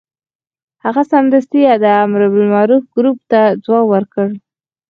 هغه 0.83 1.01
سمدستي 1.11 1.61
د 1.83 1.85
امر 2.03 2.21
بالمعروف 2.33 2.83
ګروپ 2.95 3.17
ته 3.31 3.39
ځواب 3.63 3.85
ورکړ. 3.89 4.27